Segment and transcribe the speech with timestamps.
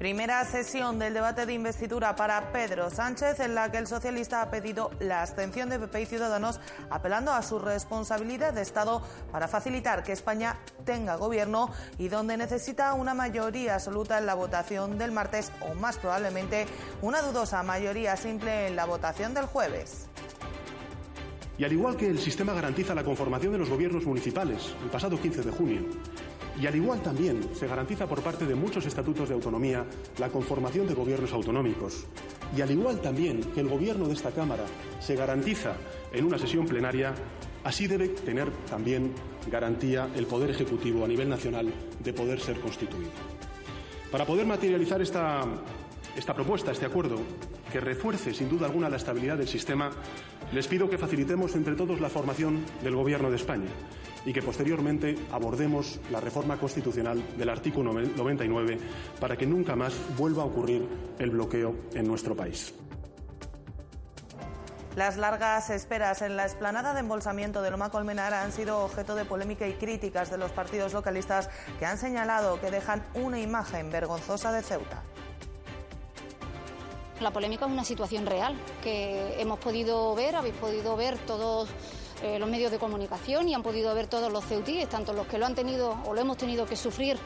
[0.00, 4.50] Primera sesión del debate de investidura para Pedro Sánchez, en la que el socialista ha
[4.50, 10.02] pedido la abstención de PP y Ciudadanos, apelando a su responsabilidad de Estado para facilitar
[10.02, 11.68] que España tenga gobierno
[11.98, 16.64] y donde necesita una mayoría absoluta en la votación del martes o, más probablemente,
[17.02, 20.08] una dudosa mayoría simple en la votación del jueves.
[21.58, 25.20] Y al igual que el sistema garantiza la conformación de los gobiernos municipales el pasado
[25.20, 25.82] 15 de junio,
[26.60, 29.84] y al igual también se garantiza por parte de muchos estatutos de autonomía
[30.18, 32.04] la conformación de gobiernos autonómicos.
[32.56, 34.64] Y al igual también que el gobierno de esta Cámara
[35.00, 35.74] se garantiza
[36.12, 37.14] en una sesión plenaria,
[37.64, 39.12] así debe tener también
[39.50, 43.10] garantía el Poder Ejecutivo a nivel nacional de poder ser constituido.
[44.10, 45.46] Para poder materializar esta,
[46.16, 47.18] esta propuesta, este acuerdo,
[47.72, 49.90] que refuerce sin duda alguna la estabilidad del sistema,
[50.52, 53.68] les pido que facilitemos entre todos la formación del Gobierno de España
[54.24, 58.78] y que posteriormente abordemos la reforma constitucional del artículo 99
[59.18, 60.86] para que nunca más vuelva a ocurrir
[61.18, 62.74] el bloqueo en nuestro país.
[64.96, 69.24] Las largas esperas en la explanada de embolsamiento de Loma Colmenar han sido objeto de
[69.24, 74.50] polémica y críticas de los partidos localistas que han señalado que dejan una imagen vergonzosa
[74.50, 75.02] de Ceuta.
[77.20, 81.68] La polémica es una situación real que hemos podido ver, habéis podido ver todos
[82.22, 85.36] eh, los medios de comunicación y han podido ver todos los ceutíes, tanto los que
[85.36, 87.18] lo han tenido o lo hemos tenido que sufrir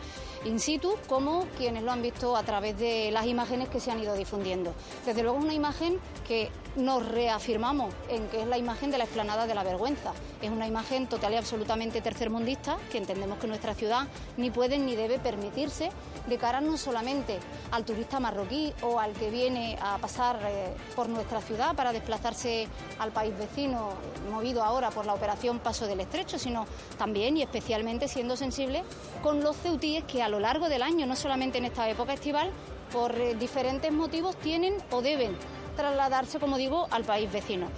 [0.44, 4.00] in situ como quienes lo han visto a través de las imágenes que se han
[4.00, 4.74] ido difundiendo.
[5.06, 9.04] Desde luego es una imagen que nos reafirmamos en que es la imagen de la
[9.04, 10.12] explanada de la vergüenza.
[10.42, 14.96] Es una imagen total y absolutamente tercermundista que entendemos que nuestra ciudad ni puede ni
[14.96, 15.90] debe permitirse
[16.26, 17.38] de cara no solamente
[17.70, 22.66] al turista marroquí o al que viene a pasar eh, por nuestra ciudad para desplazarse
[22.98, 23.90] al país vecino,
[24.30, 26.66] movido ahora por la operación Paso del Estrecho, sino
[26.98, 28.82] también y especialmente siendo sensible
[29.22, 32.50] con los ceutíes que a lo largo del año, no solamente en esta época estival,
[32.92, 35.36] por eh, diferentes motivos tienen o deben
[35.76, 37.68] trasladarse, como digo, al país vecino.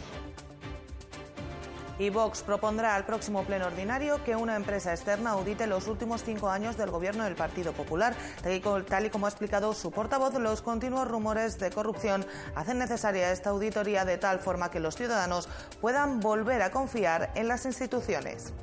[1.99, 6.49] Y Vox propondrá al próximo pleno ordinario que una empresa externa audite los últimos cinco
[6.49, 8.15] años del gobierno del Partido Popular.
[8.43, 12.25] Tal y como ha explicado su portavoz, los continuos rumores de corrupción
[12.55, 15.47] hacen necesaria esta auditoría de tal forma que los ciudadanos
[15.83, 18.55] puedan volver a confiar en las instituciones.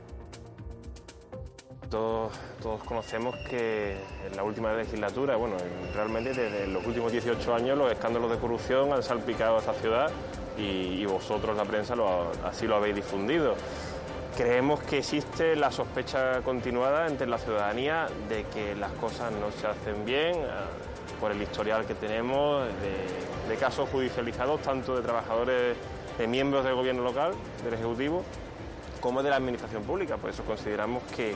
[1.94, 2.32] Todos,
[2.88, 3.92] conocemos que
[4.26, 5.58] en la última legislatura, bueno,
[5.94, 10.10] realmente desde los últimos 18 años los escándalos de corrupción han salpicado a esta ciudad
[10.58, 11.94] y, vosotros, la prensa,
[12.46, 13.54] así lo habéis difundido.
[14.36, 19.68] Creemos que existe la sospecha continuada entre la ciudadanía de que las cosas no se
[19.68, 20.48] hacen bien eh,
[21.20, 22.66] por el historial que tenemos
[23.48, 25.78] de, casos judicializados, tanto de trabajadores,
[26.18, 27.34] de miembros del gobierno local,
[27.64, 28.24] del Ejecutivo,
[29.00, 30.18] como de la Administración Pública.
[30.18, 31.36] Por eso consideramos que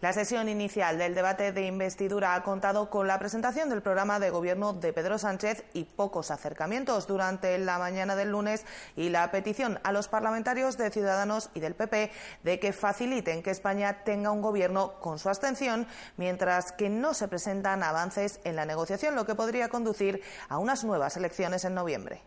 [0.00, 4.30] La sesión inicial del debate de investidura ha contado con la presentación del programa de
[4.30, 8.64] gobierno de Pedro Sánchez y pocos acercamientos durante la mañana del lunes
[8.94, 12.12] y la petición a los parlamentarios de Ciudadanos y del PP
[12.44, 17.26] de que faciliten que España tenga un gobierno con su abstención, mientras que no se
[17.26, 22.22] presentan avances en la negociación, lo que podría conducir a unas nuevas elecciones en noviembre.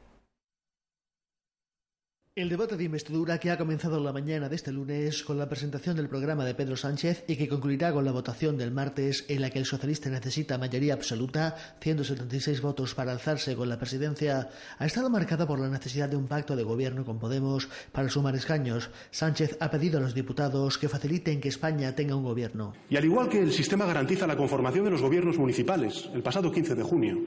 [2.42, 5.96] El debate de investidura que ha comenzado la mañana de este lunes con la presentación
[5.96, 9.52] del programa de Pedro Sánchez y que concluirá con la votación del martes en la
[9.52, 15.12] que el socialista necesita mayoría absoluta, 176 votos para alzarse con la presidencia, ha estado
[15.12, 18.90] marcada por la necesidad de un pacto de gobierno con Podemos para sumar escaños.
[19.12, 22.74] Sánchez ha pedido a los diputados que faciliten que España tenga un gobierno.
[22.90, 26.52] Y al igual que el sistema garantiza la conformación de los gobiernos municipales el pasado
[26.52, 27.20] 15 de junio,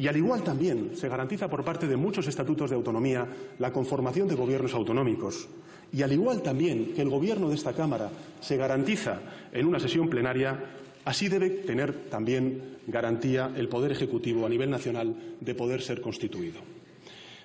[0.00, 3.26] y al igual también se garantiza por parte de muchos estatutos de autonomía
[3.58, 5.46] la conformación de gobiernos autonómicos.
[5.92, 8.08] Y al igual también que el Gobierno de esta Cámara
[8.40, 9.20] se garantiza
[9.52, 10.58] en una sesión plenaria,
[11.04, 16.60] así debe tener también garantía el Poder Ejecutivo a nivel nacional de poder ser constituido.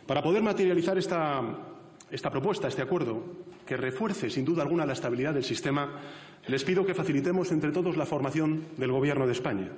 [0.08, 1.42] Para poder materializar esta,
[2.10, 3.22] esta propuesta, este acuerdo,
[3.66, 6.02] que refuerce sin duda alguna la estabilidad del sistema,
[6.48, 9.72] les pido que facilitemos entre todos la formación del Gobierno de España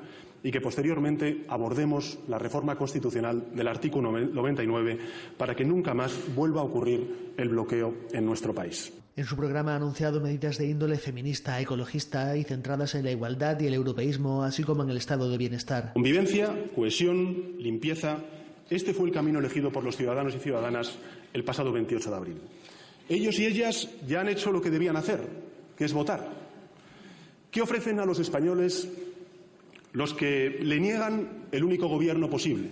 [0.44, 5.00] y que posteriormente abordemos la reforma constitucional del artículo 99
[5.38, 8.94] para que nunca más vuelva a ocurrir el bloqueo en nuestro país.
[9.16, 13.60] En su programa ha anunciado medidas de índole feminista, ecologista y centradas en la igualdad
[13.60, 15.94] y el europeísmo, así como en el estado de bienestar.
[15.94, 18.19] Convivencia, cohesión, limpieza.
[18.69, 21.00] Este fue el camino elegido por los ciudadanos y ciudadanas
[21.33, 22.38] el pasado 28 de abril.
[23.09, 25.21] Ellos y ellas ya han hecho lo que debían hacer,
[25.77, 26.27] que es votar.
[27.51, 28.89] ¿Qué ofrecen a los españoles
[29.94, 32.69] los que le niegan el único gobierno posible?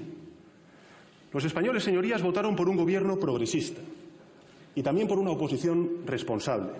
[1.31, 3.81] Los españoles, señorías, votaron por un gobierno progresista
[4.75, 6.71] y también por una oposición responsable.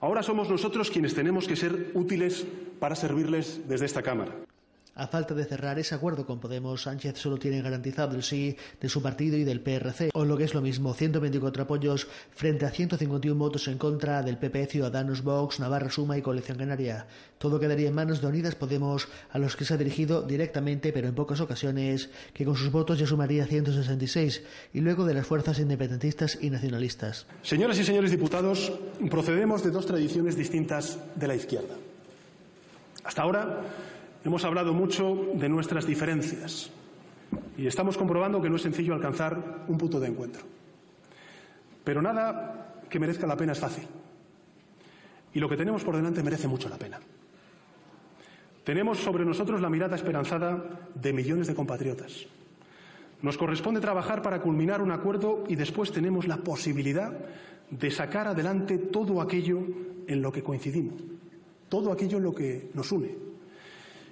[0.00, 2.46] Ahora somos nosotros quienes tenemos que ser útiles
[2.78, 4.32] para servirles desde esta Cámara.
[4.98, 8.88] A falta de cerrar ese acuerdo con Podemos, Sánchez solo tiene garantizado el sí de
[8.88, 12.70] su partido y del PRC, o lo que es lo mismo, 124 apoyos frente a
[12.70, 17.06] 151 votos en contra del PP, Ciudadanos, Vox, Navarra Suma y Coalición Canaria.
[17.38, 21.06] Todo quedaría en manos de Unidas Podemos, a los que se ha dirigido directamente, pero
[21.06, 24.42] en pocas ocasiones, que con sus votos ya sumaría 166,
[24.74, 27.24] y luego de las fuerzas independentistas y nacionalistas.
[27.42, 28.72] Señoras y señores diputados,
[29.08, 31.76] procedemos de dos tradiciones distintas de la izquierda.
[33.04, 33.62] Hasta ahora,
[34.24, 36.70] Hemos hablado mucho de nuestras diferencias
[37.56, 40.42] y estamos comprobando que no es sencillo alcanzar un punto de encuentro.
[41.84, 43.84] Pero nada que merezca la pena es fácil.
[45.32, 46.98] Y lo que tenemos por delante merece mucho la pena.
[48.64, 50.62] Tenemos sobre nosotros la mirada esperanzada
[50.94, 52.26] de millones de compatriotas.
[53.22, 57.12] Nos corresponde trabajar para culminar un acuerdo y después tenemos la posibilidad
[57.70, 59.60] de sacar adelante todo aquello
[60.06, 61.02] en lo que coincidimos,
[61.68, 63.27] todo aquello en lo que nos une.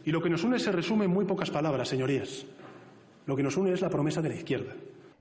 [0.06, 2.46] Y lo que nos une se resume en muy pocas palabras, señorías.
[3.26, 4.72] Lo que nos une es la promesa de la izquierda.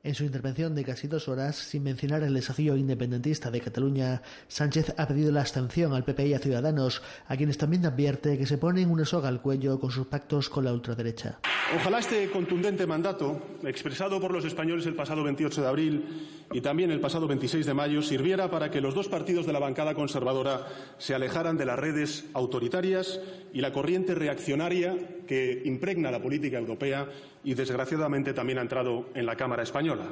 [0.06, 4.94] En su intervención de casi dos horas, sin mencionar el desafío independentista de Cataluña, Sánchez
[4.98, 8.60] ha pedido la abstención al PP y a Ciudadanos, a quienes también advierte que se
[8.60, 11.40] ponen una soga al cuello con sus pactos con la ultraderecha.
[11.76, 16.06] Ojalá este contundente mandato, expresado por los españoles el pasado 28 de abril
[16.54, 19.60] y también el pasado 26 de mayo, sirviera para que los dos partidos de la
[19.60, 20.68] bancada conservadora
[21.00, 23.20] se alejaran de las redes autoritarias
[23.52, 24.96] y la corriente reaccionaria
[25.28, 27.08] que impregna la política europea
[27.44, 30.08] y, desgraciadamente, también ha entrado en la Cámara española.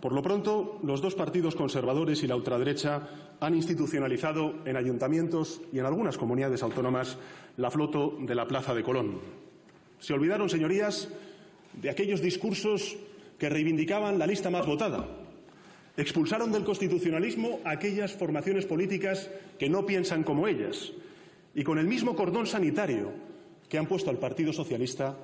[0.00, 3.08] Por lo pronto, los dos partidos conservadores y la ultraderecha
[3.40, 7.18] han institucionalizado en ayuntamientos y en algunas comunidades autónomas
[7.56, 9.18] la floto de la Plaza de Colón.
[9.98, 11.08] Se olvidaron, señorías,
[11.72, 12.96] de aquellos discursos
[13.38, 15.06] que reivindicaban la lista más votada.
[15.96, 20.92] Expulsaron del constitucionalismo a aquellas formaciones políticas que no piensan como ellas.
[21.56, 23.10] Y con el mismo cordón sanitario
[23.68, 25.16] que han puesto al Partido Socialista,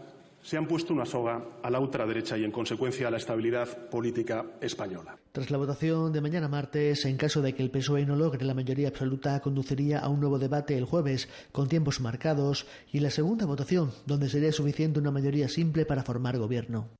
[0.44, 4.44] se han puesto una soga a la ultraderecha y, en consecuencia, a la estabilidad política
[4.60, 5.16] española.
[5.32, 8.52] Tras la votación de mañana martes, en caso de que el PSOE no logre la
[8.52, 13.46] mayoría absoluta, conduciría a un nuevo debate el jueves, con tiempos marcados, y la segunda
[13.46, 16.90] votación, donde sería suficiente una mayoría simple para formar gobierno.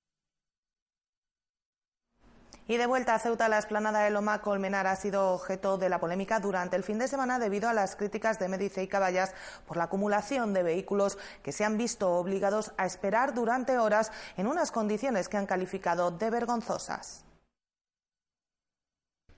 [2.66, 6.00] Y de vuelta a Ceuta, la esplanada de Loma Colmenar ha sido objeto de la
[6.00, 9.34] polémica durante el fin de semana debido a las críticas de Médice y Caballas
[9.66, 14.46] por la acumulación de vehículos que se han visto obligados a esperar durante horas en
[14.46, 17.26] unas condiciones que han calificado de vergonzosas.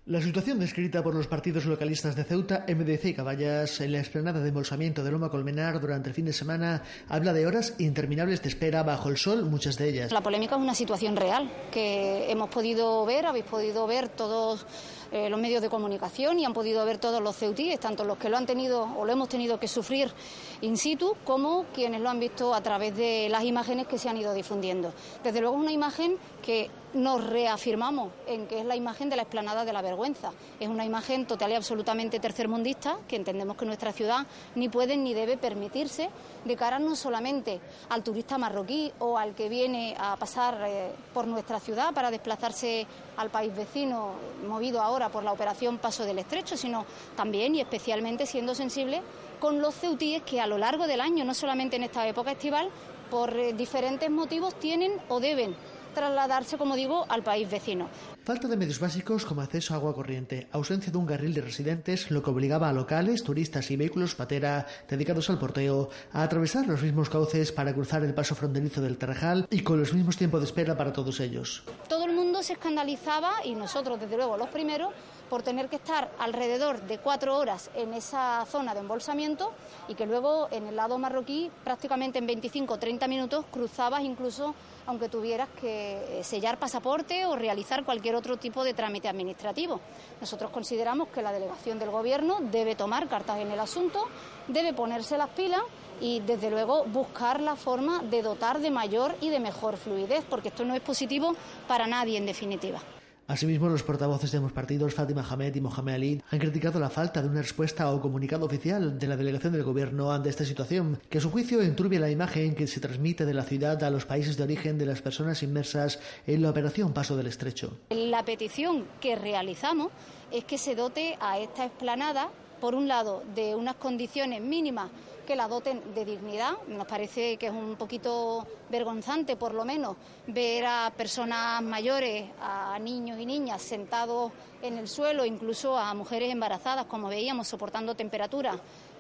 [0.09, 4.39] La situación descrita por los partidos localistas de Ceuta, MDC y Caballas en la explanada
[4.39, 8.49] de embolsamiento de Loma Colmenar durante el fin de semana habla de horas interminables de
[8.49, 10.13] espera bajo el sol, muchas de ellas.
[10.13, 14.65] La polémica es una situación real que hemos podido ver, habéis podido ver todos
[15.13, 18.29] eh, los medios de comunicación y han podido ver todos los ceutíes, tanto los que
[18.29, 20.13] lo han tenido o lo hemos tenido que sufrir
[20.61, 24.17] in situ como quienes lo han visto a través de las imágenes que se han
[24.17, 24.93] ido difundiendo.
[25.23, 29.23] Desde luego es una imagen que nos reafirmamos en que es la imagen de la
[29.23, 30.33] explanada de la vergüenza.
[30.59, 35.13] Es una imagen total y absolutamente tercermundista que entendemos que nuestra ciudad ni puede ni
[35.13, 36.09] debe permitirse
[36.45, 37.61] de cara no solamente
[37.91, 42.87] al turista marroquí o al que viene a pasar eh, por nuestra ciudad para desplazarse
[43.17, 44.13] al país vecino,
[44.47, 49.03] movido ahora por la operación Paso del Estrecho, sino también y especialmente siendo sensible
[49.41, 52.71] con los ceutíes que a lo largo del año, no solamente en esta época estival,
[53.11, 55.57] por eh, diferentes motivos tienen o deben
[55.97, 57.89] trasladarse, como digo, al país vecino.
[58.23, 62.11] Falta de medios básicos como acceso a agua corriente, ausencia de un carril de residentes,
[62.11, 66.83] lo que obligaba a locales, turistas y vehículos patera dedicados al porteo a atravesar los
[66.83, 70.47] mismos cauces para cruzar el paso fronterizo del Tarajal y con los mismos tiempos de
[70.47, 71.65] espera para todos ellos.
[71.89, 74.93] Todo el mundo se escandalizaba y nosotros, desde luego, los primeros,
[75.31, 79.53] por tener que estar alrededor de cuatro horas en esa zona de embolsamiento
[79.89, 84.55] y que luego en el lado marroquí prácticamente en 25 o 30 minutos cruzabas incluso
[84.87, 89.81] aunque tuvieras que sellar pasaporte o realizar cualquier otro tipo de trámite administrativo.
[90.21, 94.05] Nosotros consideramos que la delegación del Gobierno debe tomar cartas en el asunto,
[94.49, 95.63] debe ponerse las pilas
[96.01, 100.49] y desde luego buscar la forma de dotar de mayor y de mejor fluidez, porque
[100.49, 101.35] esto no es positivo
[101.67, 102.81] para nadie en definitiva.
[103.29, 107.21] Asimismo, los portavoces de ambos partidos, Fátima Hamed y Mohamed Ali, han criticado la falta
[107.21, 111.19] de una respuesta o comunicado oficial de la delegación del gobierno ante esta situación, que
[111.19, 114.37] a su juicio enturbia la imagen que se transmite de la ciudad a los países
[114.37, 117.77] de origen de las personas inmersas en la operación Paso del Estrecho.
[117.91, 119.91] La petición que realizamos
[120.31, 122.31] es que se dote a esta explanada,
[122.61, 124.91] por un lado, de unas condiciones mínimas
[125.27, 126.53] que la doten de dignidad.
[126.69, 129.97] Nos parece que es un poquito vergonzante, por lo menos,
[130.29, 136.33] ver a personas mayores, a niños y niñas sentados en el suelo, incluso a mujeres
[136.33, 138.57] embarazadas, como veíamos, soportando temperaturas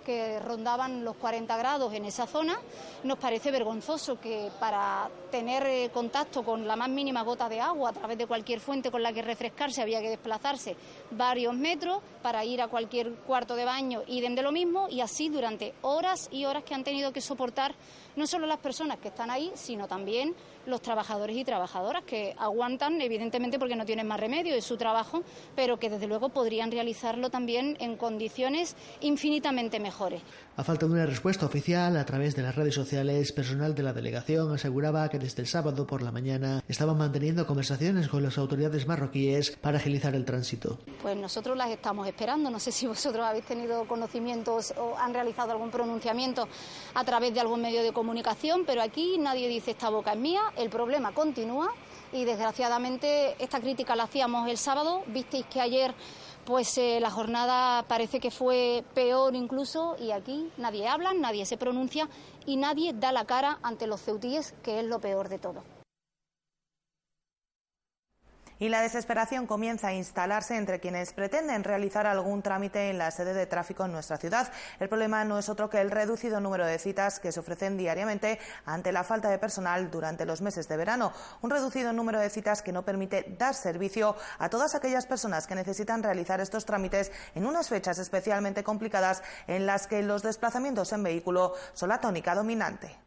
[0.06, 2.56] que rondaban los 40 grados en esa zona.
[3.02, 7.90] Nos parece vergonzoso que para tener eh, contacto con la más mínima gota de agua
[7.90, 10.76] a través de cualquier fuente con la que refrescarse había que desplazarse
[11.10, 15.28] varios metros para ir a cualquier cuarto de baño y de lo mismo y así
[15.28, 17.74] durante horas y horas que han tenido que soportar
[18.16, 20.34] no solo las personas que están ahí, sino también
[20.66, 25.22] los trabajadores y trabajadoras que aguantan, evidentemente porque no tienen más remedio, es su trabajo,
[25.54, 30.22] pero que desde luego podrían realizarlo también en condiciones infinitamente mejores.
[30.56, 33.92] A falta de una respuesta oficial a través de las redes sociales, personal de la
[33.92, 38.86] delegación aseguraba que desde el sábado por la mañana estaban manteniendo conversaciones con las autoridades
[38.86, 40.78] marroquíes para agilizar el tránsito.
[41.02, 42.50] Pues nosotros las estamos esperando.
[42.50, 46.48] No sé si vosotros habéis tenido conocimientos o han realizado algún pronunciamiento
[46.94, 48.05] a través de algún medio de comunicación,
[48.66, 51.72] pero aquí nadie dice esta boca es mía, el problema continúa
[52.12, 55.02] y desgraciadamente esta crítica la hacíamos el sábado.
[55.08, 55.94] Visteis que ayer
[56.44, 61.56] pues eh, la jornada parece que fue peor incluso y aquí nadie habla, nadie se
[61.56, 62.08] pronuncia
[62.46, 65.75] y nadie da la cara ante los ceutíes, que es lo peor de todo.
[68.58, 73.34] Y la desesperación comienza a instalarse entre quienes pretenden realizar algún trámite en la sede
[73.34, 74.50] de tráfico en nuestra ciudad.
[74.80, 78.38] El problema no es otro que el reducido número de citas que se ofrecen diariamente
[78.64, 81.12] ante la falta de personal durante los meses de verano.
[81.42, 85.54] Un reducido número de citas que no permite dar servicio a todas aquellas personas que
[85.54, 91.02] necesitan realizar estos trámites en unas fechas especialmente complicadas en las que los desplazamientos en
[91.02, 93.05] vehículo son la tónica dominante.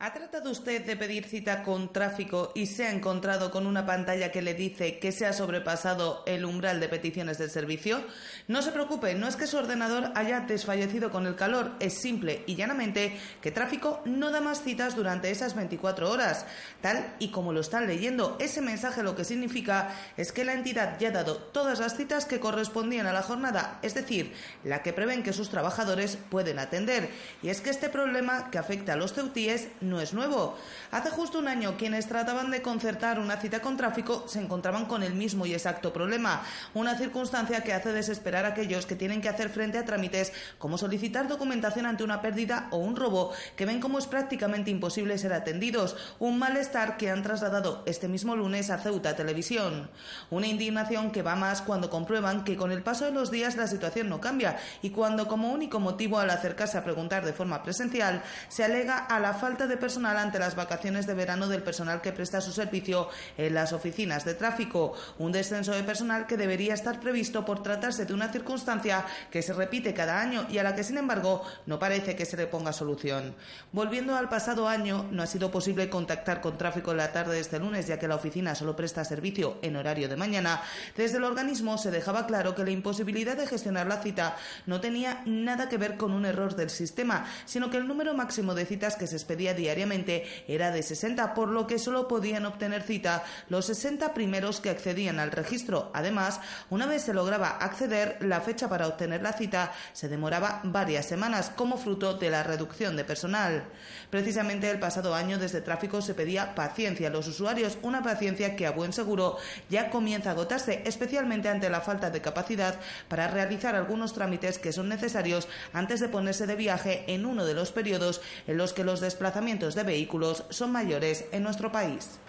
[0.00, 4.30] ¿Ha tratado usted de pedir cita con tráfico y se ha encontrado con una pantalla
[4.30, 8.04] que le dice que se ha sobrepasado el umbral de peticiones del servicio?
[8.46, 12.44] No se preocupe, no es que su ordenador haya desfallecido con el calor, es simple
[12.46, 16.46] y llanamente que tráfico no da más citas durante esas 24 horas.
[16.80, 20.96] Tal y como lo están leyendo, ese mensaje lo que significa es que la entidad
[21.00, 24.92] ya ha dado todas las citas que correspondían a la jornada, es decir, la que
[24.92, 27.10] prevén que sus trabajadores pueden atender.
[27.42, 30.56] Y es que este problema que afecta a los ceutíes no es nuevo.
[30.90, 35.02] Hace justo un año quienes trataban de concertar una cita con tráfico se encontraban con
[35.02, 36.42] el mismo y exacto problema,
[36.74, 40.78] una circunstancia que hace desesperar a aquellos que tienen que hacer frente a trámites como
[40.78, 45.32] solicitar documentación ante una pérdida o un robo, que ven como es prácticamente imposible ser
[45.32, 49.90] atendidos, un malestar que han trasladado este mismo lunes a Ceuta Televisión.
[50.30, 53.66] Una indignación que va más cuando comprueban que con el paso de los días la
[53.66, 58.22] situación no cambia y cuando como único motivo al acercarse a preguntar de forma presencial
[58.48, 62.12] se alega a la falta de personal ante las vacaciones de verano del personal que
[62.12, 67.00] presta su servicio en las oficinas de tráfico, un descenso de personal que debería estar
[67.00, 70.84] previsto por tratarse de una circunstancia que se repite cada año y a la que,
[70.84, 73.34] sin embargo, no parece que se le ponga solución.
[73.72, 77.40] Volviendo al pasado año, no ha sido posible contactar con tráfico en la tarde de
[77.40, 80.62] este lunes, ya que la oficina solo presta servicio en horario de mañana.
[80.96, 85.22] Desde el organismo se dejaba claro que la imposibilidad de gestionar la cita no tenía
[85.26, 88.96] nada que ver con un error del sistema, sino que el número máximo de citas
[88.96, 93.22] que se expedía día diariamente era de 60, por lo que solo podían obtener cita
[93.50, 95.90] los 60 primeros que accedían al registro.
[95.92, 101.04] Además, una vez se lograba acceder, la fecha para obtener la cita se demoraba varias
[101.04, 103.64] semanas como fruto de la reducción de personal.
[104.08, 108.66] Precisamente el pasado año desde tráfico se pedía paciencia a los usuarios, una paciencia que
[108.66, 109.36] a buen seguro
[109.68, 114.72] ya comienza a agotarse, especialmente ante la falta de capacidad para realizar algunos trámites que
[114.72, 118.84] son necesarios antes de ponerse de viaje en uno de los periodos en los que
[118.84, 122.20] los desplazamientos de vehículos son mayores en nuestro país.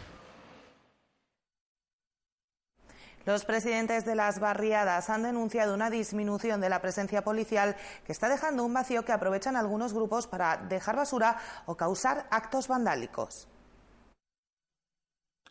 [3.25, 8.29] Los presidentes de las barriadas han denunciado una disminución de la presencia policial que está
[8.29, 13.47] dejando un vacío que aprovechan algunos grupos para dejar basura o causar actos vandálicos.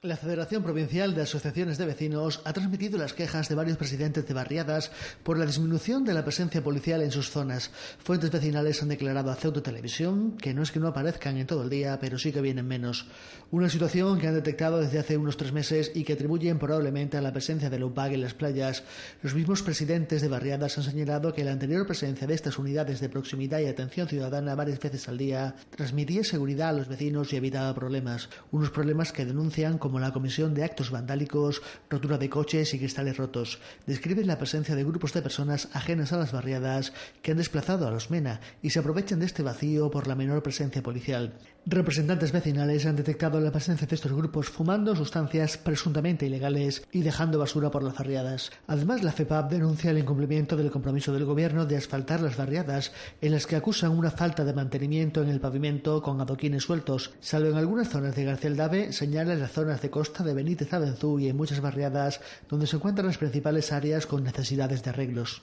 [0.02, 4.32] La Federación Provincial de Asociaciones de Vecinos ha transmitido las quejas de varios presidentes de
[4.32, 4.92] barriadas
[5.24, 7.72] por la disminución de la presencia policial en sus zonas.
[7.98, 11.64] Fuentes vecinales han declarado a Ceuta Televisión que no es que no aparezcan en todo
[11.64, 13.08] el día, pero sí que vienen menos.
[13.50, 17.20] Una situación que han detectado desde hace unos tres meses y que atribuyen probablemente a
[17.20, 18.84] la presencia del UPAG en las playas.
[19.20, 23.08] Los mismos presidentes de barriadas han señalado que la anterior presencia de estas unidades de
[23.08, 27.74] proximidad y atención ciudadana varias veces al día transmitía seguridad a los vecinos y evitaba
[27.74, 28.28] problemas.
[28.52, 32.78] Unos problemas que denuncian como como la comisión de actos vandálicos, rotura de coches y
[32.78, 33.58] cristales rotos.
[33.86, 36.92] Describen la presencia de grupos de personas ajenas a las barriadas
[37.22, 40.42] que han desplazado a los MENA y se aprovechan de este vacío por la menor
[40.42, 41.32] presencia policial.
[41.70, 47.38] Representantes vecinales han detectado la presencia de estos grupos fumando sustancias presuntamente ilegales y dejando
[47.38, 48.50] basura por las barriadas.
[48.66, 53.32] Además, la FEPAP denuncia el incumplimiento del compromiso del gobierno de asfaltar las barriadas, en
[53.32, 57.10] las que acusan una falta de mantenimiento en el pavimento con adoquines sueltos.
[57.20, 61.18] Salvo en algunas zonas de García Dave, señalan las zonas de costa de Benítez Abenzú
[61.18, 65.42] y en muchas barriadas donde se encuentran las principales áreas con necesidades de arreglos.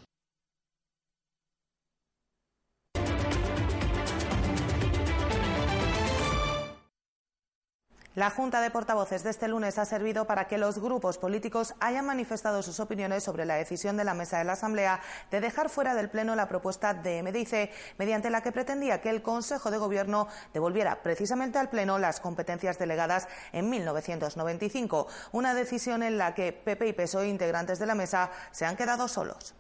[8.15, 12.05] La Junta de Portavoces de este lunes ha servido para que los grupos políticos hayan
[12.05, 15.93] manifestado sus opiniones sobre la decisión de la Mesa de la Asamblea de dejar fuera
[15.93, 20.29] del Pleno la propuesta de MDIC, mediante la que pretendía que el Consejo de Gobierno
[20.53, 26.88] devolviera precisamente al Pleno las competencias delegadas en 1995, una decisión en la que PP
[26.88, 29.55] y PSOE, integrantes de la Mesa, se han quedado solos.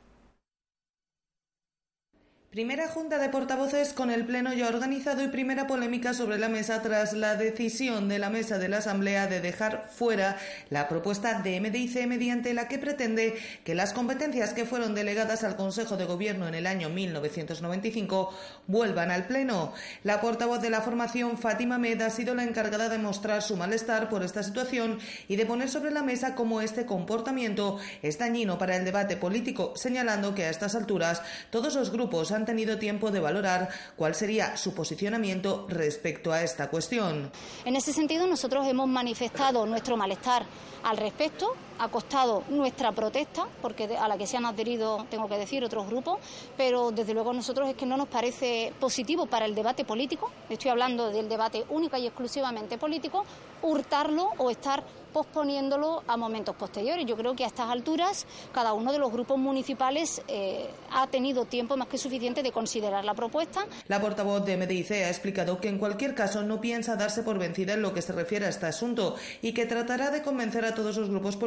[2.55, 6.81] Primera junta de portavoces con el Pleno ya organizado y primera polémica sobre la mesa
[6.81, 10.37] tras la decisión de la mesa de la Asamblea de dejar fuera
[10.69, 13.35] la propuesta de MDIC mediante la que pretende
[13.65, 18.33] que las competencias que fueron delegadas al Consejo de Gobierno en el año 1995
[18.67, 19.73] vuelvan al Pleno.
[20.03, 24.07] La portavoz de la formación, Fátima Med, ha sido la encargada de mostrar su malestar
[24.07, 28.77] por esta situación y de poner sobre la mesa cómo este comportamiento es dañino para
[28.77, 33.19] el debate político, señalando que a estas alturas todos los grupos han tenido tiempo de
[33.19, 37.31] valorar cuál sería su posicionamiento respecto a esta cuestión.
[37.65, 40.45] En ese sentido, nosotros hemos manifestado nuestro malestar
[40.83, 45.37] al respecto, ha costado nuestra protesta, porque a la que se han adherido, tengo que
[45.37, 46.19] decir, otros grupos,
[46.57, 50.31] pero desde luego a nosotros es que no nos parece positivo para el debate político,
[50.49, 53.25] estoy hablando del debate única y exclusivamente político,
[53.61, 54.83] hurtarlo o estar
[55.15, 57.05] posponiéndolo a momentos posteriores.
[57.05, 61.45] Yo creo que a estas alturas cada uno de los grupos municipales eh, ha tenido
[61.45, 63.65] tiempo más que suficiente de considerar la propuesta.
[63.87, 67.75] La portavoz de MDIC ha explicado que en cualquier caso no piensa darse por vencida
[67.75, 70.97] en lo que se refiere a este asunto y que tratará de convencer a todos
[70.97, 71.37] los grupos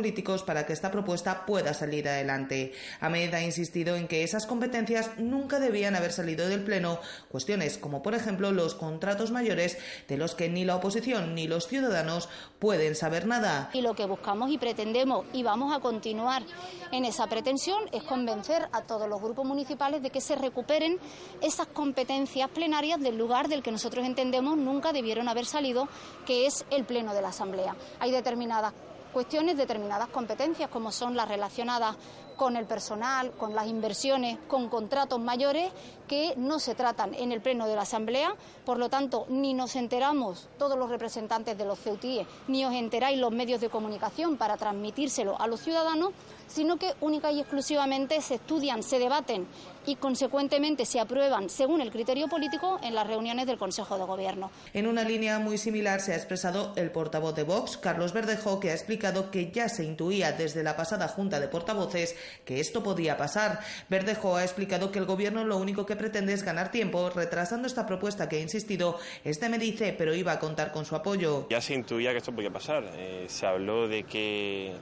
[0.45, 2.73] para que esta propuesta pueda salir adelante.
[3.01, 6.99] Ahmed ha insistido en que esas competencias nunca debían haber salido del Pleno,
[7.31, 9.79] cuestiones como por ejemplo los contratos mayores
[10.09, 12.29] de los que ni la oposición ni los ciudadanos
[12.59, 13.71] pueden saber nada.
[13.73, 16.43] Y lo que buscamos y pretendemos y vamos a continuar
[16.91, 20.99] en esa pretensión es convencer a todos los grupos municipales de que se recuperen
[21.41, 25.89] esas competencias plenarias del lugar del que nosotros entendemos nunca debieron haber salido,
[26.27, 27.77] que es el Pleno de la Asamblea.
[28.01, 28.75] Hay determinadas
[29.09, 31.97] cuestiones, determinadas competencias, como son las relacionadas
[32.37, 35.73] con el personal, con las inversiones, con contratos mayores
[36.07, 38.35] que no se tratan en el Pleno de la Asamblea.
[38.65, 43.19] Por lo tanto, ni nos enteramos todos los representantes de los CEUTIE, ni os enteráis
[43.19, 46.13] los medios de comunicación para transmitírselo a los ciudadanos,
[46.49, 49.47] sino que única y exclusivamente se estudian, se debaten
[49.87, 54.51] y consecuentemente se aprueban según el criterio político en las reuniones del Consejo de Gobierno.
[54.75, 58.71] En una línea muy similar se ha expresado el portavoz de Vox, Carlos Verdejo, que
[58.71, 63.17] ha explicado que ya se intuía desde la pasada Junta de Portavoces que esto podía
[63.17, 63.61] pasar.
[63.89, 67.87] Verdejo ha explicado que el Gobierno lo único que pretende es ganar tiempo, retrasando esta
[67.87, 71.47] propuesta que ha insistido este me dice, pero iba a contar con su apoyo.
[71.51, 72.85] Ya se intuía que esto podía pasar.
[72.97, 74.75] Eh, se habló de que,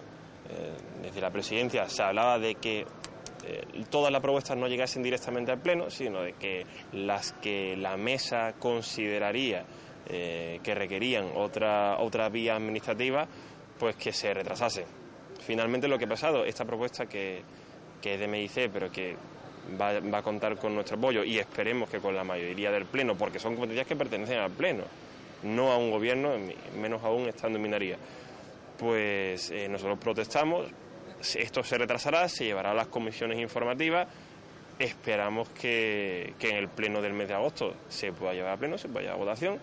[1.02, 2.85] desde la presidencia, se hablaba de que
[3.46, 7.96] eh, todas las propuestas no llegasen directamente al Pleno, sino de que las que la
[7.96, 9.64] mesa consideraría
[10.09, 13.26] eh, que requerían otra, otra vía administrativa,
[13.78, 14.85] pues que se retrasase.
[15.40, 17.42] Finalmente lo que ha pasado, esta propuesta que,
[18.02, 19.16] que es de MIC, pero que
[19.80, 23.16] va, va, a contar con nuestro apoyo y esperemos que con la mayoría del Pleno,
[23.16, 24.85] porque son competencias que pertenecen al Pleno,
[25.44, 26.32] no a un gobierno,
[26.76, 27.96] menos aún estando en minoría.
[28.78, 30.66] Pues eh, nosotros protestamos,
[31.34, 34.06] esto se retrasará, se llevará a las comisiones informativas.
[34.78, 38.76] Esperamos que, que, en el pleno del mes de agosto se pueda llevar a pleno,
[38.76, 39.58] se pueda llevar a votación.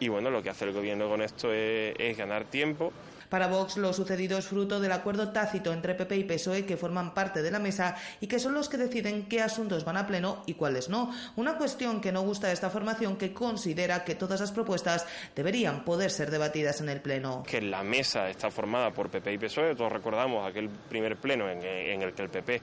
[0.00, 2.92] Y bueno, lo que hace el gobierno con esto es, es ganar tiempo.
[3.32, 7.14] Para Vox, lo sucedido es fruto del acuerdo tácito entre PP y PSOE que forman
[7.14, 10.42] parte de la mesa y que son los que deciden qué asuntos van a pleno
[10.44, 11.10] y cuáles no.
[11.36, 15.82] Una cuestión que no gusta a esta formación que considera que todas las propuestas deberían
[15.82, 17.42] poder ser debatidas en el pleno.
[17.44, 19.76] Que la mesa está formada por PP y PSOE.
[19.76, 21.62] Todos recordamos aquel primer pleno en,
[22.02, 22.62] el que el PP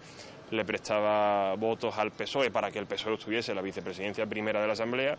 [0.51, 4.73] le prestaba votos al PSOE para que el PSOE estuviese la vicepresidencia primera de la
[4.73, 5.17] Asamblea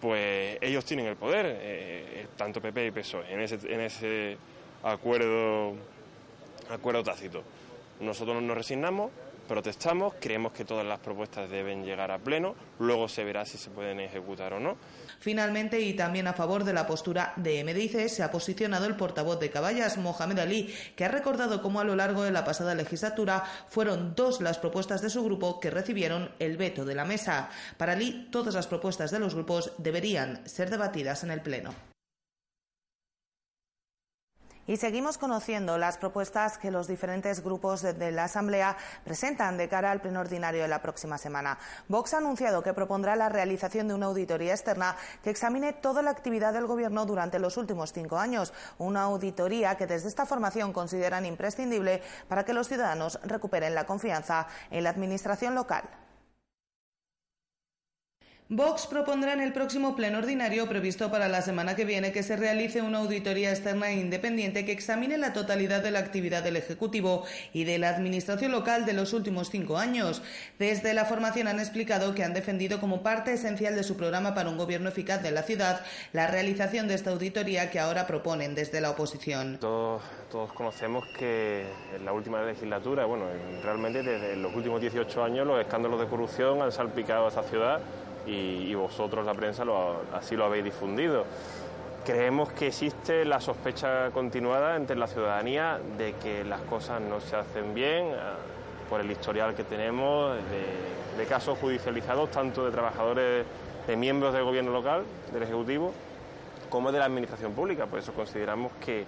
[0.00, 4.36] pues ellos tienen el poder, eh, tanto PP y PSOE, en ese, en ese
[4.82, 5.74] acuerdo,
[6.70, 7.42] acuerdo tácito.
[8.00, 9.10] Nosotros nos resignamos,
[9.46, 13.70] protestamos, creemos que todas las propuestas deben llegar a pleno, luego se verá si se
[13.70, 14.76] pueden ejecutar o no.
[15.20, 19.38] Finalmente, y también a favor de la postura de MDIC, se ha posicionado el portavoz
[19.38, 23.44] de Caballas, Mohamed Ali, que ha recordado cómo a lo largo de la pasada legislatura
[23.68, 27.50] fueron dos las propuestas de su grupo que recibieron el veto de la mesa.
[27.76, 31.91] Para Ali, todas las propuestas de los grupos deberían ser debatidas en el Pleno.
[34.64, 39.90] Y seguimos conociendo las propuestas que los diferentes grupos de, la Asamblea presentan de cara
[39.90, 41.58] al pleno ordinario de la próxima semana.
[41.88, 46.12] Vox ha anunciado que propondrá la realización de una auditoría externa que examine toda la
[46.12, 48.52] actividad del Gobierno durante los últimos cinco años.
[48.78, 54.46] Una auditoría que desde esta formación consideran imprescindible para que los ciudadanos recuperen la confianza
[54.70, 55.82] en la Administración local.
[58.54, 62.36] Vox propondrá en el próximo pleno ordinario previsto para la semana que viene que se
[62.36, 67.24] realice una auditoría externa e independiente que examine la totalidad de la actividad del Ejecutivo
[67.54, 70.20] y de la Administración local de los últimos cinco años.
[70.58, 74.50] Desde la formación han explicado que han defendido como parte esencial de su programa para
[74.50, 75.80] un gobierno eficaz de la ciudad
[76.12, 79.56] la realización de esta auditoría que ahora proponen desde la oposición.
[79.60, 80.02] Todos,
[80.52, 81.64] conocemos que
[81.96, 83.24] en la última legislatura, bueno,
[83.62, 87.80] realmente desde los últimos 18 años los escándalos de corrupción han salpicado a esta ciudad
[88.26, 89.64] y, vosotros, la prensa,
[90.12, 91.24] así lo habéis difundido.
[92.04, 97.36] Creemos que existe la sospecha continuada entre la ciudadanía de que las cosas no se
[97.36, 98.34] hacen bien ah,
[98.90, 100.36] por el historial que tenemos
[101.16, 103.46] de, casos judicializados tanto de trabajadores,
[103.86, 105.92] de miembros del gobierno local, del Ejecutivo,
[106.68, 107.86] como de la Administración Pública.
[107.86, 109.04] Por eso consideramos que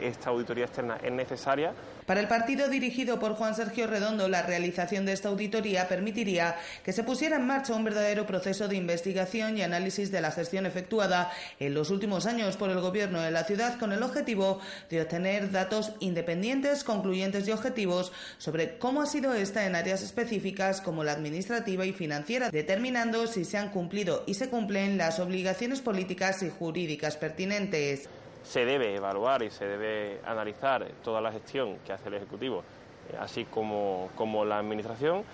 [0.00, 1.72] esta auditoría externa es necesaria.
[2.06, 6.92] Para el partido dirigido por Juan Sergio Redondo, la realización de esta auditoría permitiría que
[6.92, 11.32] se pusiera en marcha un verdadero proceso de investigación y análisis de la gestión efectuada
[11.58, 14.60] en los últimos años por el Gobierno de la ciudad con el objetivo
[14.90, 20.82] de obtener datos independientes, concluyentes y objetivos sobre cómo ha sido esta en áreas específicas
[20.82, 25.80] como la administrativa y financiera, determinando si se han cumplido y se cumplen las obligaciones
[25.80, 28.10] políticas y jurídicas pertinentes
[28.44, 32.62] se debe evaluar y se debe analizar toda la gestión que hace el Ejecutivo,
[33.10, 35.24] eh, así como, como la Administración,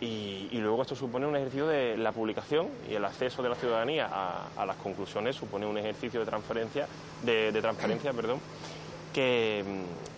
[0.00, 4.08] y, luego esto supone un ejercicio de la publicación y el acceso de la ciudadanía
[4.10, 6.86] a, las conclusiones supone un ejercicio de transferencia,
[7.22, 8.40] de, transparencia, perdón,
[9.14, 9.64] que,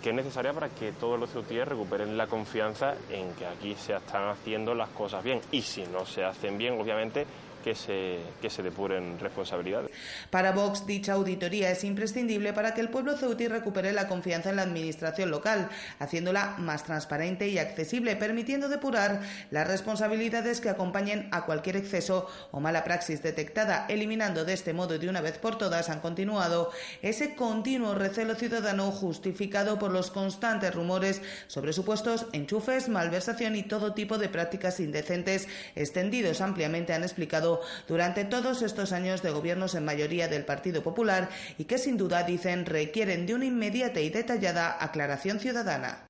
[0.02, 3.94] que, es necesaria para que todos los ciudadanos recuperen la confianza en que aquí se
[3.94, 5.40] están haciendo las cosas bien.
[5.52, 7.26] Y si no se hacen bien, obviamente
[7.66, 9.90] que se, que se depuren responsabilidades.
[10.30, 14.56] Para Vox, dicha auditoría es imprescindible para que el pueblo ceutí recupere la confianza en
[14.56, 21.44] la administración local, haciéndola más transparente y accesible, permitiendo depurar las responsabilidades que acompañen a
[21.44, 25.90] cualquier exceso o mala praxis detectada, eliminando de este modo de una vez por todas,
[25.90, 26.70] han continuado,
[27.02, 33.92] ese continuo recelo ciudadano justificado por los constantes rumores sobre supuestos enchufes, malversación y todo
[33.92, 37.55] tipo de prácticas indecentes extendidos ampliamente han explicado
[37.88, 42.22] durante todos estos años de gobiernos en mayoría del Partido Popular y que sin duda,
[42.22, 46.06] dicen, requieren de una inmediata y detallada aclaración ciudadana.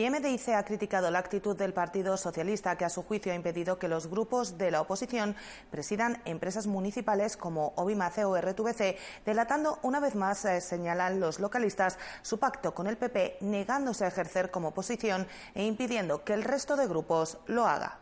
[0.00, 3.78] Y MDIC ha criticado la actitud del Partido Socialista, que a su juicio ha impedido
[3.78, 5.36] que los grupos de la oposición
[5.70, 11.98] presidan empresas municipales como Obimace o RTVC, delatando una vez más, eh, señalan los localistas,
[12.22, 16.76] su pacto con el PP, negándose a ejercer como oposición e impidiendo que el resto
[16.76, 17.98] de grupos lo haga.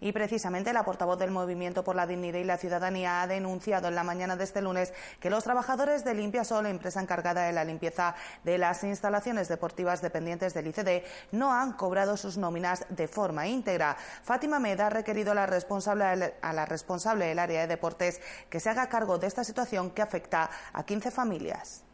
[0.00, 3.94] Y precisamente la portavoz del Movimiento por la Dignidad y la Ciudadanía ha denunciado en
[3.94, 8.14] la mañana de este lunes que los trabajadores de Limpiasol, empresa encargada de la limpieza
[8.44, 13.96] de las instalaciones deportivas dependientes del ICD, no han cobrado sus nóminas de forma íntegra.
[14.22, 18.60] Fátima Meda ha requerido a la responsable, a la responsable del área de deportes que
[18.60, 21.84] se haga cargo de esta situación que afecta a 15 familias.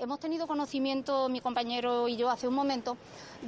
[0.00, 2.96] Hemos tenido conocimiento, mi compañero y yo, hace un momento,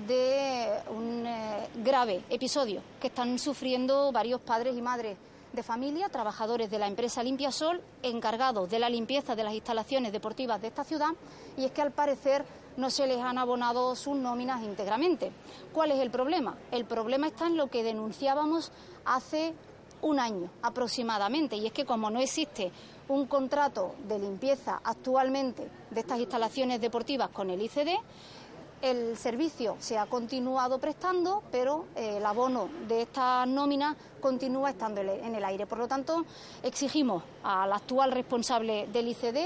[0.06, 5.16] de un eh, grave episodio que están sufriendo varios padres y madres
[5.50, 10.12] de familia, trabajadores de la empresa Limpia Sol, encargados de la limpieza de las instalaciones
[10.12, 11.12] deportivas de esta ciudad,
[11.56, 12.44] y es que al parecer
[12.76, 15.32] no se les han abonado sus nóminas íntegramente.
[15.72, 16.58] ¿Cuál es el problema?
[16.70, 18.72] El problema está en lo que denunciábamos
[19.06, 19.54] hace
[20.02, 22.72] un año aproximadamente, y es que como no existe
[23.08, 27.90] un contrato de limpieza actualmente de estas instalaciones deportivas con el ICD.
[28.80, 35.00] El servicio se ha continuado prestando, pero eh, el abono de esta nómina continúa estando
[35.00, 35.66] en el aire.
[35.66, 36.24] Por lo tanto,
[36.62, 39.38] exigimos al actual responsable del ICD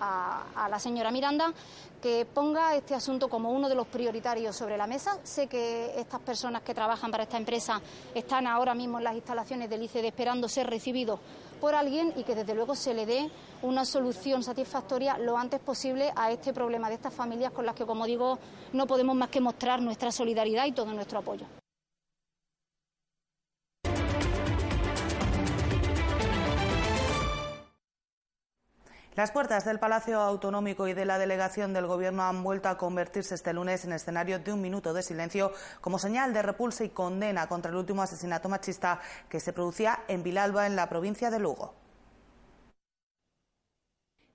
[0.00, 1.52] a, la señora Miranda
[2.00, 5.18] que ponga este asunto como uno de los prioritarios sobre la mesa.
[5.22, 7.80] Sé que estas personas que trabajan para esta empresa
[8.14, 11.18] están ahora mismo en las instalaciones del ICED esperando ser recibidos
[11.56, 13.30] por alguien y que desde luego se le dé
[13.62, 17.84] una solución satisfactoria lo antes posible a este problema de estas familias con las que,
[17.84, 18.38] como digo,
[18.72, 21.46] no podemos más que mostrar nuestra solidaridad y todo nuestro apoyo.
[29.16, 33.34] Las puertas del Palacio Autonómico y de la delegación del Gobierno han vuelto a convertirse
[33.34, 37.46] este lunes en escenario de un minuto de silencio como señal de repulsa y condena
[37.46, 39.00] contra el último asesinato machista
[39.30, 41.85] que se producía en Vilalba, en la provincia de Lugo.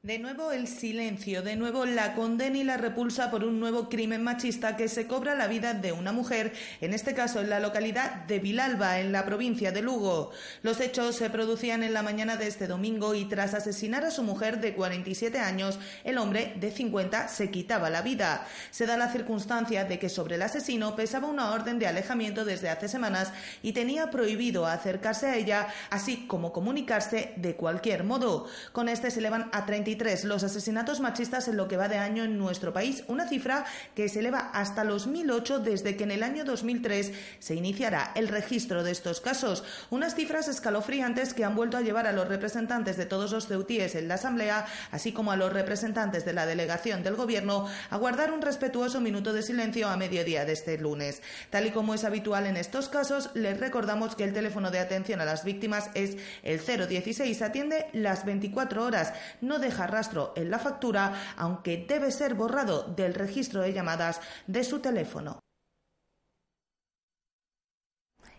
[0.04, 4.24] De nuevo el silencio, de nuevo la condena y la repulsa por un nuevo crimen
[4.24, 8.26] machista que se cobra la vida de una mujer, en este caso en la localidad
[8.26, 10.32] de Vilalba, en la provincia de Lugo.
[10.64, 14.24] Los hechos se producían en la mañana de este domingo y tras asesinar a su
[14.24, 18.48] mujer de 47 años, el hombre de 50 se quitaba la vida.
[18.72, 22.70] Se da la circunstancia de que sobre el asesino pesaba una orden de alejamiento desde
[22.70, 28.48] hace semanas y tenía prohibido acercarse a ella, así como comunicarse de cualquier modo.
[28.72, 29.90] Con este se elevan a 30
[30.23, 34.10] los asesinatos machistas en lo que va de año en nuestro país, una cifra que
[34.10, 38.84] se eleva hasta los 1.008 desde que en el año 2003 se iniciará el registro
[38.84, 39.63] de estos casos.
[39.89, 43.95] Unas cifras escalofriantes que han vuelto a llevar a los representantes de todos los ceutíes
[43.95, 48.32] en la Asamblea, así como a los representantes de la delegación del Gobierno, a guardar
[48.32, 51.21] un respetuoso minuto de silencio a mediodía de este lunes.
[51.49, 55.21] Tal y como es habitual en estos casos, les recordamos que el teléfono de atención
[55.21, 60.60] a las víctimas es el 016, atiende las 24 horas, no deja rastro en la
[60.60, 65.39] factura, aunque debe ser borrado del registro de llamadas de su teléfono.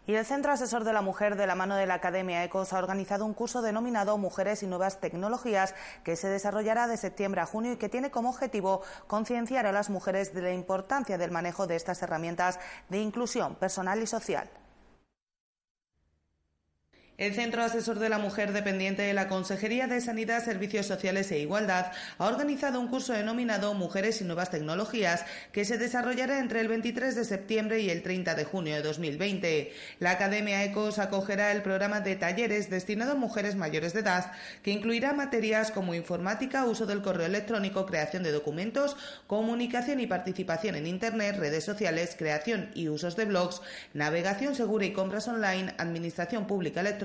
[0.05, 2.79] Y el Centro Asesor de la Mujer de la mano de la Academia ECOS ha
[2.79, 7.73] organizado un curso denominado Mujeres y Nuevas Tecnologías que se desarrollará de septiembre a junio
[7.73, 11.77] y que tiene como objetivo concienciar a las mujeres de la importancia del manejo de
[11.77, 14.51] estas herramientas de inclusión personal y social.
[17.19, 21.41] El Centro Asesor de la Mujer, dependiente de la Consejería de Sanidad, Servicios Sociales e
[21.41, 26.69] Igualdad, ha organizado un curso denominado Mujeres y Nuevas Tecnologías, que se desarrollará entre el
[26.69, 29.73] 23 de septiembre y el 30 de junio de 2020.
[30.01, 34.71] La Academia ECOS acogerá el programa de talleres destinado a mujeres mayores de edad, que
[34.71, 38.97] incluirá materias como informática, uso del correo electrónico, creación de documentos,
[39.27, 43.61] comunicación y participación en Internet, redes sociales, creación y usos de blogs,
[43.93, 47.02] navegación segura y compras online, administración pública electrónica,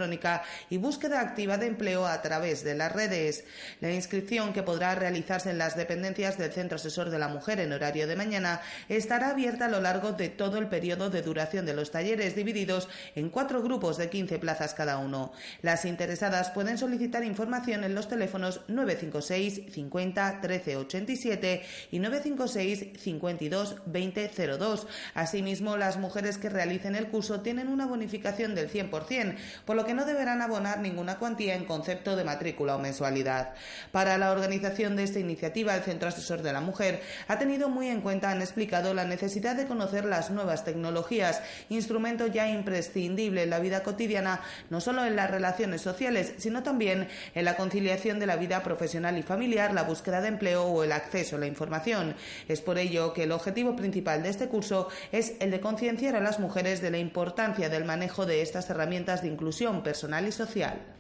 [0.70, 3.46] y búsqueda activa de empleo a través de las redes.
[3.82, 7.74] La inscripción, que podrá realizarse en las dependencias del Centro Asesor de la Mujer en
[7.74, 11.74] horario de mañana, estará abierta a lo largo de todo el periodo de duración de
[11.74, 15.32] los talleres, divididos en cuatro grupos de 15 plazas cada uno.
[15.62, 23.76] Las interesadas pueden solicitar información en los teléfonos 956 50 13 87 y 956 52
[23.86, 24.88] 20 02.
[25.14, 29.87] Asimismo, las mujeres que realicen el curso tienen una bonificación del 100%, por lo que
[29.94, 33.54] no deberán abonar ninguna cuantía en concepto de matrícula o mensualidad.
[33.92, 37.88] Para la organización de esta iniciativa, el Centro Asesor de la Mujer ha tenido muy
[37.88, 43.50] en cuenta, han explicado, la necesidad de conocer las nuevas tecnologías, instrumento ya imprescindible en
[43.50, 48.28] la vida cotidiana, no solo en las relaciones sociales, sino también en la conciliación de
[48.28, 52.16] la vida profesional y familiar, la búsqueda de empleo o el acceso a la información.
[52.48, 56.22] Es por ello que el objetivo principal de este curso es el de concienciar a
[56.22, 60.98] las mujeres de la importancia del manejo de estas herramientas de inclusión personal y social.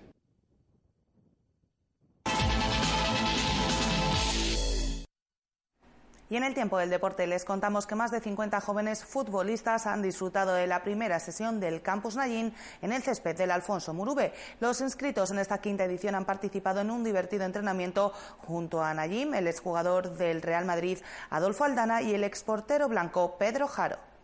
[6.29, 10.01] Y en el tiempo del deporte les contamos que más de 50 jóvenes futbolistas han
[10.01, 14.33] disfrutado de la primera sesión del Campus Nayín en el césped del Alfonso Murube.
[14.59, 19.35] Los inscritos en esta quinta edición han participado en un divertido entrenamiento junto a Nayim,
[19.35, 20.97] el exjugador del Real Madrid
[21.29, 24.16] Adolfo Aldana y el exportero blanco Pedro Jaro.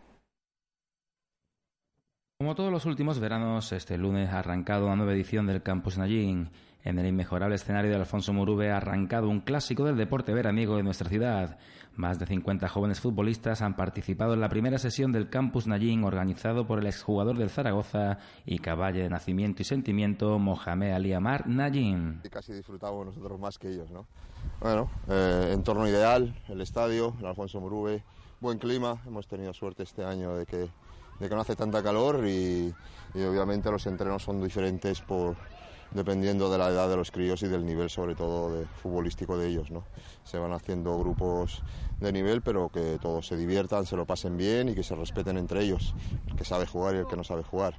[2.44, 6.50] Como todos los últimos veranos, este lunes ha arrancado una nueva edición del Campus Nallín.
[6.82, 10.82] En el inmejorable escenario de Alfonso Murube ha arrancado un clásico del deporte veraniego de
[10.82, 11.56] nuestra ciudad.
[11.96, 16.66] Más de 50 jóvenes futbolistas han participado en la primera sesión del Campus Nallín organizado
[16.66, 22.20] por el exjugador del Zaragoza y caballo de nacimiento y sentimiento Mohamed Ali Amar Nallín.
[22.30, 24.06] Casi disfrutamos nosotros más que ellos, ¿no?
[24.60, 28.02] Bueno, eh, entorno ideal, el estadio, el Alfonso Murube,
[28.44, 30.68] buen clima, hemos tenido suerte este año de que
[31.18, 32.74] de que no hace tanta calor y,
[33.14, 35.36] obviamente los entrenos son diferentes por,
[35.92, 39.70] dependiendo de la edad de los críos y del nivel sobre todo futbolístico de ellos.
[39.70, 39.84] ¿no?
[40.24, 41.62] Se van haciendo grupos
[42.00, 45.38] de nivel pero que todos se diviertan, se lo pasen bien y que se respeten
[45.38, 45.94] entre ellos,
[46.26, 47.78] el que sabe jugar y el que no sabe jugar.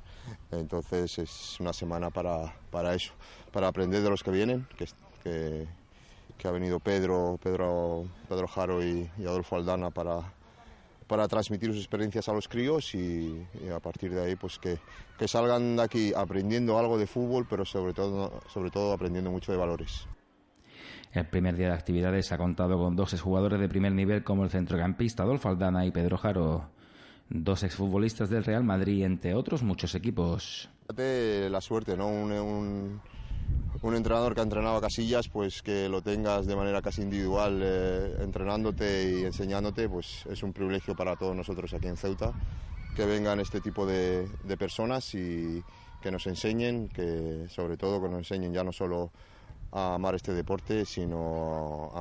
[0.50, 3.14] Entonces es una semana para, para eso,
[3.52, 4.88] para aprender de los que vienen, que,
[5.24, 5.68] que
[6.38, 10.34] que ha venido Pedro, Pedro, Pedro Jaro y, Adolfo Aldana para,
[11.08, 14.78] para transmitir sus experiencias a los críos y, a partir de ahí pues que,
[15.18, 19.52] que, salgan de aquí aprendiendo algo de fútbol, pero sobre todo, sobre todo aprendiendo mucho
[19.52, 20.08] de valores.
[21.12, 24.50] El primer día de actividades ha contado con dos exjugadores de primer nivel como el
[24.50, 26.70] centrocampista Adolfo Aldana y Pedro Jaro,
[27.30, 30.70] dos exfutbolistas del Real Madrid, entre otros muchos equipos.
[30.98, 32.08] La suerte, ¿no?
[32.08, 33.02] un un
[33.96, 38.18] entrenador que ha entrenado a Casillas, pues que lo tengas de manera casi individual eh,
[38.22, 42.34] entrenándote y enseñándote, pues es un privilegio para todos nosotros aquí en Ceuta
[42.96, 44.28] que vengan este tipo de,
[44.58, 45.62] personas y
[46.02, 49.12] que nos enseñen, que sobre todo que nos enseñen ya no solo
[49.74, 51.92] a amar este deporte, sino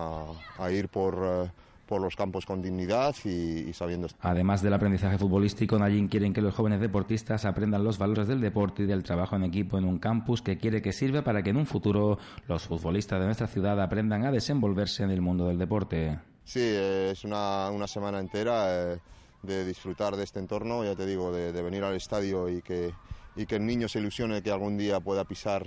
[0.59, 1.19] a, ir por...
[1.21, 4.09] Eh, por los campos con dignidad y, sabiendo.
[4.21, 8.85] Además del aprendizaje futbolístico, Nayín quieren que los jóvenes deportistas aprendan los valores del deporte
[8.85, 11.57] y del trabajo en equipo en un campus que quiere que sirva para que en
[11.57, 12.19] un futuro
[12.49, 16.19] los futbolistas de nuestra ciudad aprendan a desenvolverse en el mundo del deporte.
[16.45, 18.99] Sí, es una, semana entera eh,
[19.43, 22.93] de disfrutar de este entorno, ya te digo, de, venir al estadio y que,
[23.37, 25.67] y que el niño se ilusione que algún día pueda pisar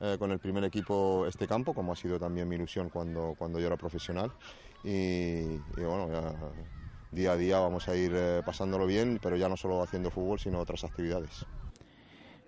[0.00, 3.58] eh, con el primer equipo este campo, como ha sido también mi ilusión cuando, cuando
[3.58, 4.32] yo era profesional
[4.84, 6.08] y, bueno,
[7.10, 10.38] día a día vamos a ir eh, pasándolo bien, pero ya no solo haciendo fútbol,
[10.38, 11.46] sino otras actividades.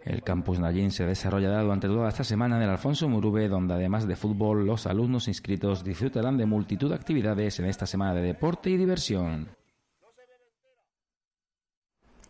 [0.04, 4.06] El campus Nallín se desarrollará durante toda esta semana en el Alfonso Murube, donde además
[4.06, 8.68] de fútbol, los alumnos inscritos disfrutarán de multitud de actividades en esta semana de deporte
[8.68, 9.48] y diversión.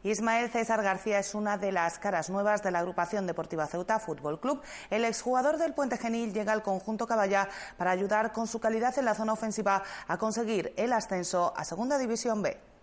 [0.04, 4.38] Ismael César García es una de las caras nuevas de la agrupación deportiva Ceuta Fútbol
[4.38, 4.60] Club.
[4.90, 9.06] El exjugador del Puente Genil llega al conjunto Caballá para ayudar con su calidad en
[9.06, 12.73] la zona ofensiva a conseguir el ascenso a Segunda División B.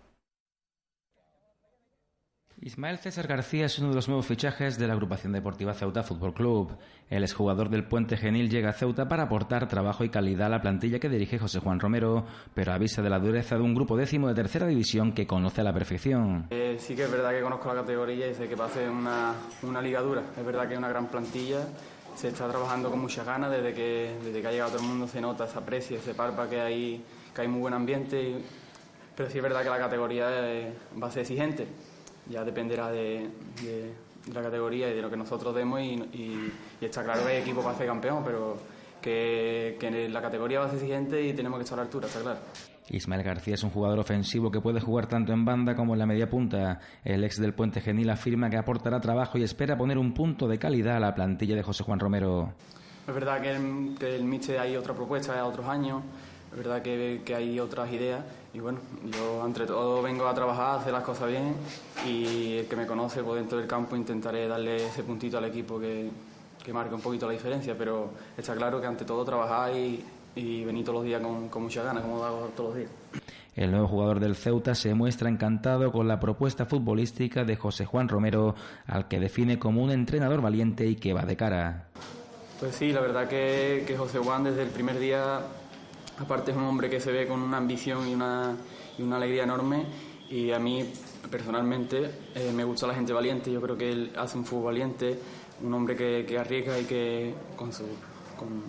[2.64, 6.32] Ismael César García es uno de los nuevos fichajes de la agrupación deportiva Ceuta Fútbol
[6.32, 6.70] Club.
[7.10, 10.62] El exjugador del Puente Genil llega a Ceuta para aportar trabajo y calidad a la
[10.62, 14.28] plantilla que dirige José Juan Romero, pero avisa de la dureza de un grupo décimo
[14.28, 16.46] de tercera división que conoce a la perfección.
[16.50, 19.82] Eh, sí que es verdad que conozco la categoría y sé que ser una, una
[19.82, 20.22] ligadura.
[20.38, 21.66] Es verdad que es una gran plantilla,
[22.14, 25.08] se está trabajando con muchas ganas desde que, desde que ha llegado todo el mundo,
[25.08, 28.36] se nota, se aprecia, se palpa que hay, que hay muy buen ambiente,
[29.16, 30.72] pero sí es verdad que la categoría eh,
[31.02, 31.66] va a ser exigente
[32.32, 33.28] ya dependerá de,
[34.32, 37.76] la categoría y de lo que nosotros demos y, está claro que hay equipo para
[37.76, 38.56] ser campeón, pero
[39.00, 42.20] que, la categoría va a ser exigente y tenemos que estar a la altura, está
[42.20, 42.40] claro.
[42.90, 46.06] Ismael García es un jugador ofensivo que puede jugar tanto en banda como en la
[46.06, 46.80] media punta.
[47.04, 50.58] El ex del Puente Genil afirma que aportará trabajo y espera poner un punto de
[50.58, 52.52] calidad a la plantilla de José Juan Romero.
[53.06, 56.02] Es verdad que en, que el Miche hay otra propuesta de otros años,
[56.52, 58.20] es verdad que, que hay otras ideas
[58.52, 58.78] y bueno,
[59.10, 61.54] yo entre todo vengo a trabajar, a hacer las cosas bien
[62.06, 65.80] y el que me conoce pues dentro del campo intentaré darle ese puntito al equipo
[65.80, 66.10] que,
[66.62, 70.04] que marque un poquito la diferencia, pero está claro que ante todo trabajar y,
[70.36, 72.90] y venir todos los días con, con muchas ganas, como hago todos los días.
[73.54, 78.08] El nuevo jugador del Ceuta se muestra encantado con la propuesta futbolística de José Juan
[78.08, 78.54] Romero,
[78.86, 81.86] al que define como un entrenador valiente y que va de cara.
[82.60, 85.40] Pues sí, la verdad que, que José Juan desde el primer día
[86.18, 88.56] Aparte es un hombre que se ve con una ambición y una,
[88.98, 89.86] y una alegría enorme
[90.32, 90.90] y a mí
[91.30, 95.18] personalmente eh, me gusta la gente valiente, yo creo que él hace un fútbol valiente,
[95.62, 97.84] un hombre que, que arriesga y que con, su,
[98.38, 98.62] con,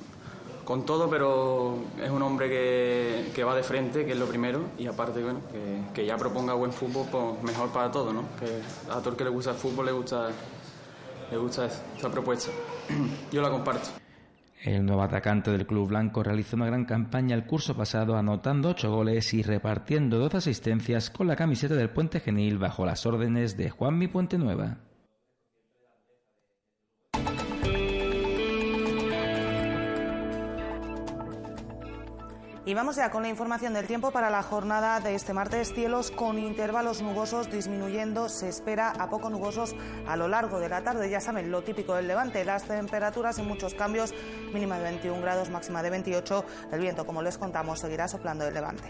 [0.66, 4.60] con, todo, pero es un hombre que, que, va de frente, que es lo primero,
[4.78, 8.24] y aparte bueno, que, que ya proponga buen fútbol, pues mejor para todos, ¿no?
[8.40, 10.30] que a todo el que le gusta el fútbol le gusta,
[11.32, 12.52] le gusta esa propuesta.
[13.32, 14.03] yo la comparto.
[14.64, 18.90] El nuevo atacante del Club Blanco realizó una gran campaña el curso pasado anotando ocho
[18.90, 23.70] goles y repartiendo dos asistencias con la camiseta del Puente Genil bajo las órdenes de
[23.70, 24.78] Juanmi Puente Nueva.
[32.66, 35.74] Y vamos ya con la información del tiempo para la jornada de este martes.
[35.74, 38.30] Cielos con intervalos nubosos disminuyendo.
[38.30, 39.76] Se espera a poco nubosos
[40.08, 41.10] a lo largo de la tarde.
[41.10, 42.46] Ya saben, lo típico del levante.
[42.46, 44.14] Las temperaturas en muchos cambios.
[44.54, 46.46] Mínima de 21 grados, máxima de 28.
[46.72, 48.88] El viento, como les contamos, seguirá soplando del levante.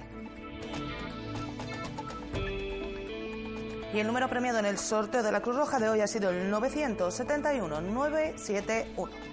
[3.91, 6.29] Y el número premiado en el sorteo de la Cruz Roja de hoy ha sido
[6.29, 9.32] el 971 971.